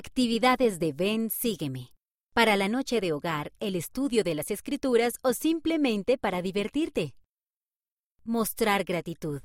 Actividades 0.00 0.78
de 0.78 0.92
Ven, 0.92 1.28
sígueme. 1.28 1.92
Para 2.32 2.56
la 2.56 2.68
noche 2.68 3.00
de 3.00 3.12
hogar, 3.12 3.52
el 3.58 3.74
estudio 3.74 4.22
de 4.22 4.36
las 4.36 4.52
escrituras 4.52 5.14
o 5.24 5.32
simplemente 5.32 6.18
para 6.18 6.40
divertirte. 6.40 7.16
Mostrar 8.22 8.84
gratitud. 8.84 9.42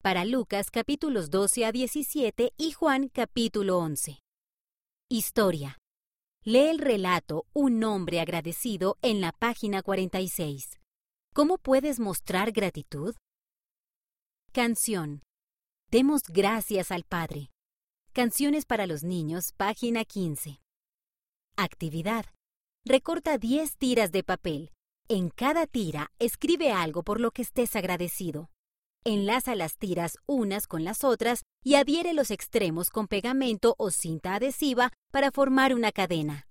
Para 0.00 0.24
Lucas 0.24 0.70
capítulos 0.70 1.30
12 1.30 1.64
a 1.64 1.72
17 1.72 2.52
y 2.56 2.70
Juan 2.70 3.08
capítulo 3.08 3.78
11. 3.78 4.20
Historia. 5.08 5.76
Lee 6.44 6.68
el 6.68 6.78
relato 6.78 7.46
Un 7.52 7.82
hombre 7.82 8.20
agradecido 8.20 8.98
en 9.02 9.20
la 9.20 9.32
página 9.32 9.82
46. 9.82 10.78
¿Cómo 11.34 11.58
puedes 11.58 11.98
mostrar 11.98 12.52
gratitud? 12.52 13.16
Canción. 14.52 15.22
Demos 15.90 16.22
gracias 16.28 16.92
al 16.92 17.02
Padre. 17.02 17.50
Canciones 18.18 18.66
para 18.66 18.88
los 18.88 19.04
niños, 19.04 19.52
página 19.56 20.04
15. 20.04 20.60
Actividad. 21.56 22.26
Recorta 22.84 23.38
10 23.38 23.76
tiras 23.76 24.10
de 24.10 24.24
papel. 24.24 24.72
En 25.06 25.30
cada 25.30 25.68
tira, 25.68 26.10
escribe 26.18 26.72
algo 26.72 27.04
por 27.04 27.20
lo 27.20 27.30
que 27.30 27.42
estés 27.42 27.76
agradecido. 27.76 28.50
Enlaza 29.04 29.54
las 29.54 29.78
tiras 29.78 30.18
unas 30.26 30.66
con 30.66 30.82
las 30.82 31.04
otras 31.04 31.44
y 31.62 31.76
adhiere 31.76 32.12
los 32.12 32.32
extremos 32.32 32.90
con 32.90 33.06
pegamento 33.06 33.76
o 33.78 33.92
cinta 33.92 34.34
adhesiva 34.34 34.90
para 35.12 35.30
formar 35.30 35.72
una 35.72 35.92
cadena. 35.92 36.48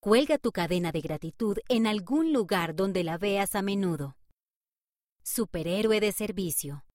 Cuelga 0.00 0.38
tu 0.38 0.50
cadena 0.50 0.92
de 0.92 1.02
gratitud 1.02 1.58
en 1.68 1.86
algún 1.86 2.32
lugar 2.32 2.74
donde 2.74 3.04
la 3.04 3.18
veas 3.18 3.54
a 3.54 3.60
menudo. 3.60 4.16
Superhéroe 5.22 6.00
de 6.00 6.12
servicio. 6.12 6.86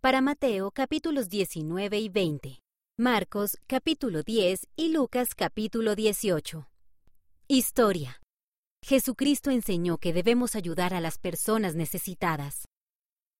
Para 0.00 0.22
Mateo 0.22 0.70
capítulos 0.70 1.28
19 1.28 1.98
y 1.98 2.08
20. 2.08 2.62
Marcos 2.98 3.56
capítulo 3.66 4.22
10 4.22 4.68
y 4.76 4.90
Lucas 4.90 5.34
capítulo 5.34 5.94
18. 5.94 6.68
Historia. 7.48 8.20
Jesucristo 8.84 9.50
enseñó 9.50 9.96
que 9.96 10.12
debemos 10.12 10.54
ayudar 10.56 10.92
a 10.92 11.00
las 11.00 11.16
personas 11.16 11.74
necesitadas. 11.74 12.66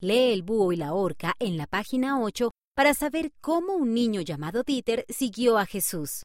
Lee 0.00 0.32
el 0.32 0.42
búho 0.42 0.72
y 0.72 0.76
la 0.76 0.94
horca 0.94 1.34
en 1.38 1.58
la 1.58 1.66
página 1.66 2.18
8 2.18 2.50
para 2.74 2.94
saber 2.94 3.30
cómo 3.42 3.74
un 3.74 3.92
niño 3.92 4.22
llamado 4.22 4.62
Dieter 4.62 5.04
siguió 5.10 5.58
a 5.58 5.66
Jesús. 5.66 6.22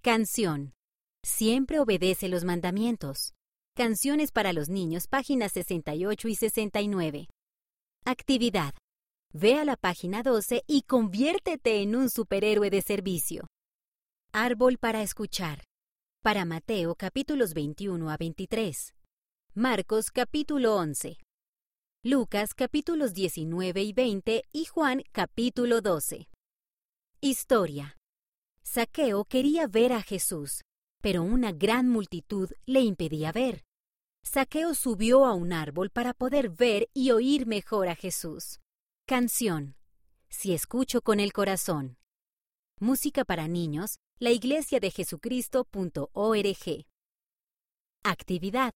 Canción. 0.00 0.74
Siempre 1.24 1.80
obedece 1.80 2.28
los 2.28 2.44
mandamientos. 2.44 3.32
Canciones 3.74 4.30
para 4.30 4.52
los 4.52 4.68
niños, 4.68 5.08
páginas 5.08 5.50
68 5.50 6.28
y 6.28 6.36
69. 6.36 7.26
Actividad. 8.04 8.74
Ve 9.32 9.54
a 9.54 9.64
la 9.64 9.76
página 9.76 10.22
12 10.22 10.62
y 10.66 10.82
conviértete 10.82 11.82
en 11.82 11.94
un 11.94 12.08
superhéroe 12.10 12.70
de 12.70 12.80
servicio. 12.80 13.46
Árbol 14.32 14.78
para 14.78 15.02
escuchar. 15.02 15.64
Para 16.22 16.44
Mateo 16.44 16.94
capítulos 16.94 17.52
21 17.52 18.10
a 18.10 18.16
23. 18.16 18.94
Marcos 19.54 20.10
capítulo 20.10 20.76
11. 20.76 21.18
Lucas 22.02 22.54
capítulos 22.54 23.14
19 23.14 23.82
y 23.82 23.92
20 23.92 24.42
y 24.52 24.64
Juan 24.64 25.02
capítulo 25.12 25.80
12. 25.80 26.28
Historia. 27.20 27.96
Saqueo 28.62 29.24
quería 29.24 29.66
ver 29.66 29.92
a 29.92 30.02
Jesús, 30.02 30.62
pero 31.02 31.22
una 31.22 31.52
gran 31.52 31.88
multitud 31.88 32.50
le 32.64 32.80
impedía 32.80 33.32
ver. 33.32 33.64
Saqueo 34.22 34.74
subió 34.74 35.24
a 35.24 35.34
un 35.34 35.52
árbol 35.52 35.90
para 35.90 36.14
poder 36.14 36.50
ver 36.50 36.88
y 36.94 37.10
oír 37.10 37.46
mejor 37.46 37.88
a 37.88 37.94
Jesús. 37.94 38.60
Canción. 39.08 39.76
Si 40.28 40.52
escucho 40.52 41.00
con 41.00 41.20
el 41.20 41.32
corazón. 41.32 41.96
Música 42.80 43.24
para 43.24 43.46
niños, 43.46 44.00
la 44.18 44.32
iglesia 44.32 44.80
de 44.80 44.90
Jesucristo.org. 44.90 46.86
Actividad. 48.02 48.72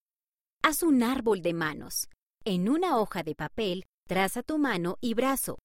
Haz 0.62 0.84
un 0.84 1.02
árbol 1.02 1.42
de 1.42 1.52
manos. 1.52 2.08
En 2.44 2.68
una 2.68 2.96
hoja 2.98 3.24
de 3.24 3.34
papel, 3.34 3.86
traza 4.06 4.44
tu 4.44 4.58
mano 4.58 4.98
y 5.00 5.14
brazo. 5.14 5.58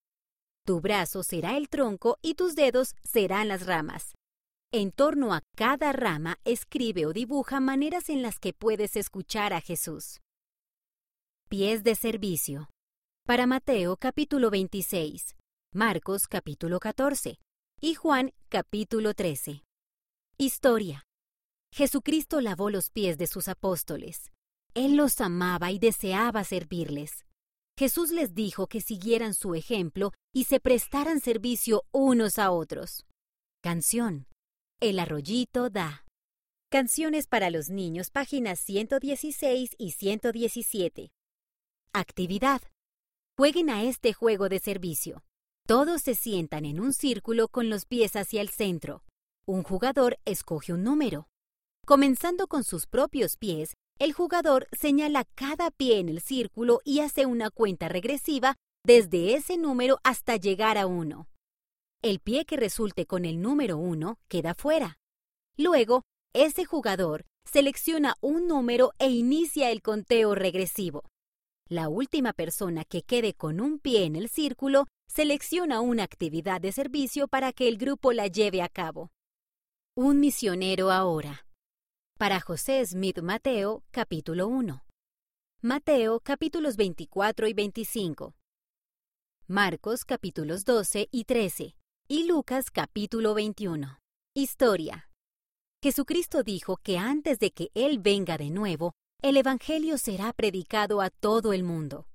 Tu 0.66 0.82
brazo 0.82 1.22
será 1.22 1.58
el 1.58 1.70
tronco 1.70 2.18
y 2.24 2.34
tus 2.34 2.56
dedos 2.56 2.96
serán 3.04 3.50
las 3.50 3.68
ramas. 3.68 4.16
En 4.72 4.92
torno 4.92 5.36
a 5.36 5.44
cada 5.56 5.92
rama 5.92 6.40
escribe 6.44 7.06
o 7.06 7.14
dibuja 7.14 7.60
maneras 7.60 8.10
en 8.10 8.24
las 8.24 8.40
que 8.40 8.52
puedes 8.52 8.96
escuchar 8.96 9.54
a 9.54 9.62
Jesús. 9.62 10.22
Pies 11.50 11.84
de 11.84 11.94
servicio 11.94 12.68
para 13.26 13.48
Mateo 13.48 13.98
capítulo 13.98 14.52
26, 14.52 15.36
Marcos 15.74 16.28
capítulo 16.28 16.80
14 16.80 17.40
y 17.82 17.96
Juan 17.96 18.34
capítulo 18.50 19.16
13. 19.16 19.64
Historia. 20.38 21.08
Jesucristo 21.74 22.40
lavó 22.40 22.70
los 22.70 22.92
pies 22.92 23.18
de 23.18 23.26
sus 23.26 23.48
apóstoles. 23.48 24.32
Él 24.76 24.96
los 24.96 25.20
amaba 25.22 25.72
y 25.72 25.80
deseaba 25.80 26.44
servirles. 26.44 27.26
Jesús 27.76 28.12
les 28.12 28.36
dijo 28.36 28.68
que 28.68 28.80
siguieran 28.80 29.34
su 29.34 29.56
ejemplo 29.56 30.12
y 30.32 30.44
se 30.44 30.60
prestaran 30.60 31.20
servicio 31.20 31.82
unos 31.92 32.38
a 32.38 32.52
otros. 32.52 33.08
Canción. 33.64 34.28
El 34.80 35.00
arroyito 35.00 35.72
da. 35.72 36.06
Canciones 36.70 37.26
para 37.26 37.50
los 37.50 37.72
niños, 37.72 38.12
páginas 38.12 38.60
116 38.60 39.72
y 39.80 39.92
117. 39.94 41.10
Actividad. 41.92 42.62
Jueguen 43.38 43.70
a 43.70 43.84
este 43.84 44.14
juego 44.14 44.48
de 44.48 44.60
servicio. 44.60 45.26
Todos 45.68 46.02
se 46.02 46.16
sientan 46.16 46.64
en 46.64 46.80
un 46.80 46.94
círculo 46.94 47.50
con 47.50 47.70
los 47.70 47.86
pies 47.86 48.16
hacia 48.16 48.40
el 48.40 48.48
centro. 48.48 49.04
Un 49.46 49.62
jugador 49.62 50.18
escoge 50.24 50.72
un 50.72 50.86
número. 50.86 51.28
Comenzando 51.86 52.48
con 52.48 52.64
sus 52.64 52.88
propios 52.88 53.36
pies, 53.36 53.74
el 54.00 54.14
jugador 54.14 54.70
señala 54.72 55.26
cada 55.36 55.70
pie 55.70 56.00
en 56.00 56.08
el 56.08 56.22
círculo 56.22 56.80
y 56.86 57.02
hace 57.02 57.26
una 57.26 57.50
cuenta 57.50 57.90
regresiva 57.90 58.56
desde 58.86 59.36
ese 59.36 59.58
número 59.58 60.00
hasta 60.06 60.38
llegar 60.38 60.78
a 60.78 60.88
uno. 60.88 61.28
El 62.02 62.22
pie 62.22 62.46
que 62.46 62.56
resulte 62.56 63.06
con 63.06 63.26
el 63.26 63.42
número 63.42 63.78
uno 63.78 64.18
queda 64.30 64.56
fuera. 64.56 64.98
Luego, 65.58 66.04
ese 66.34 66.64
jugador 66.64 67.26
selecciona 67.44 68.16
un 68.22 68.48
número 68.48 68.94
e 68.98 69.10
inicia 69.10 69.72
el 69.72 69.82
conteo 69.82 70.36
regresivo. 70.36 71.04
La 71.68 71.90
última 71.90 72.32
persona 72.32 72.86
que 72.86 73.02
quede 73.02 73.34
con 73.34 73.60
un 73.60 73.80
pie 73.80 74.06
en 74.06 74.16
el 74.16 74.30
círculo 74.30 74.86
selecciona 75.08 75.82
una 75.82 76.04
actividad 76.04 76.62
de 76.62 76.72
servicio 76.72 77.28
para 77.28 77.54
que 77.54 77.68
el 77.68 77.78
grupo 77.78 78.14
la 78.14 78.28
lleve 78.28 78.62
a 78.62 78.70
cabo. 78.70 79.10
Un 79.98 80.20
misionero 80.20 80.92
ahora. 80.92 81.48
Para 82.20 82.40
José 82.40 82.86
Smith 82.86 83.20
Mateo, 83.22 83.84
capítulo 83.90 84.48
1. 84.48 84.86
Mateo, 85.64 86.20
capítulos 86.20 86.76
24 86.76 87.48
y 87.48 87.54
25. 87.54 88.36
Marcos, 89.48 90.06
capítulos 90.06 90.66
12 90.66 91.08
y 91.12 91.24
13. 91.24 91.76
Y 92.08 92.28
Lucas, 92.28 92.70
capítulo 92.70 93.34
21. 93.34 93.98
Historia. 94.36 95.10
Jesucristo 95.82 96.44
dijo 96.44 96.78
que 96.78 97.00
antes 97.00 97.40
de 97.40 97.50
que 97.50 97.72
Él 97.74 97.98
venga 97.98 98.38
de 98.38 98.52
nuevo, 98.52 98.94
el 99.28 99.38
Evangelio 99.38 99.98
será 99.98 100.32
predicado 100.34 101.02
a 101.02 101.10
todo 101.10 101.52
el 101.52 101.64
mundo. 101.64 102.06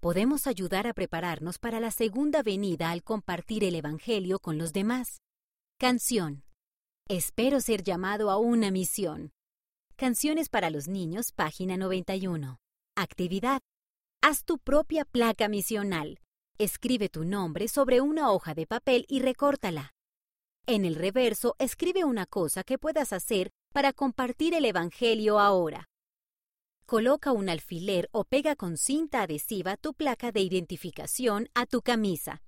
Podemos 0.00 0.46
ayudar 0.46 0.86
a 0.86 0.94
prepararnos 0.94 1.58
para 1.58 1.80
la 1.80 1.90
segunda 1.90 2.44
venida 2.44 2.92
al 2.92 3.02
compartir 3.02 3.64
el 3.64 3.74
Evangelio 3.74 4.38
con 4.38 4.56
los 4.56 4.72
demás. 4.72 5.20
Canción. 5.80 6.44
Espero 7.08 7.60
ser 7.60 7.82
llamado 7.82 8.30
a 8.30 8.36
una 8.36 8.70
misión. 8.70 9.32
Canciones 9.96 10.48
para 10.48 10.70
los 10.70 10.86
niños, 10.86 11.32
página 11.32 11.76
91. 11.76 12.60
Actividad. 12.94 13.60
Haz 14.22 14.44
tu 14.44 14.58
propia 14.60 15.04
placa 15.04 15.48
misional. 15.48 16.20
Escribe 16.56 17.08
tu 17.08 17.24
nombre 17.24 17.66
sobre 17.66 18.00
una 18.00 18.30
hoja 18.30 18.54
de 18.54 18.68
papel 18.68 19.06
y 19.08 19.18
recórtala. 19.18 19.90
En 20.68 20.84
el 20.84 20.94
reverso, 20.94 21.56
escribe 21.58 22.04
una 22.04 22.26
cosa 22.26 22.62
que 22.62 22.78
puedas 22.78 23.12
hacer 23.12 23.50
para 23.72 23.92
compartir 23.92 24.54
el 24.54 24.64
Evangelio 24.66 25.40
ahora. 25.40 25.88
Coloca 26.86 27.32
un 27.32 27.48
alfiler 27.48 28.10
o 28.12 28.24
pega 28.24 28.56
con 28.56 28.76
cinta 28.76 29.22
adhesiva 29.22 29.78
tu 29.78 29.94
placa 29.94 30.32
de 30.32 30.40
identificación 30.40 31.48
a 31.54 31.64
tu 31.64 31.80
camisa. 31.80 32.42